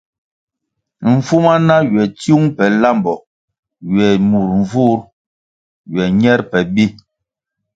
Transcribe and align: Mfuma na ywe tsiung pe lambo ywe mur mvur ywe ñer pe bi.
Mfuma 1.15 1.53
na 1.67 1.75
ywe 1.87 2.03
tsiung 2.17 2.47
pe 2.55 2.65
lambo 2.81 3.13
ywe 3.91 4.07
mur 4.29 4.49
mvur 4.61 4.97
ywe 5.91 6.03
ñer 6.19 6.41
pe 6.51 6.59
bi. 6.73 6.85